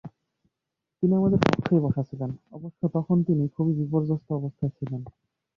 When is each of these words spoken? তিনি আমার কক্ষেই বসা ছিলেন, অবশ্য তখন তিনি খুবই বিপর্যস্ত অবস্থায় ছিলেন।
তিনি 1.03 1.13
আমার 1.15 1.31
কক্ষেই 1.43 1.79
বসা 1.79 2.03
ছিলেন, 2.03 2.31
অবশ্য 2.51 2.81
তখন 2.93 3.17
তিনি 3.23 3.43
খুবই 3.47 3.73
বিপর্যস্ত 3.73 4.27
অবস্থায় 4.33 4.73
ছিলেন। 4.77 5.01